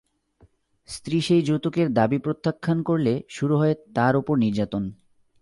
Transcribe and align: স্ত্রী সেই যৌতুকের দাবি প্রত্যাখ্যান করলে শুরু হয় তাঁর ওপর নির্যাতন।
স্ত্রী 0.89 1.21
সেই 1.21 1.41
যৌতুকের 1.41 1.87
দাবি 1.93 2.17
প্রত্যাখ্যান 2.17 2.77
করলে 2.83 3.13
শুরু 3.29 3.55
হয় 3.57 3.75
তাঁর 3.95 4.13
ওপর 4.15 4.35
নির্যাতন। 4.37 4.83